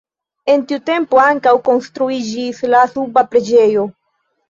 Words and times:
En 0.53 0.63
tiu 0.71 0.81
tempo 0.91 1.19
ankaŭ 1.27 1.53
konstruiĝis 1.71 2.65
la 2.75 2.83
suba 2.97 3.29
preĝejo. 3.33 3.91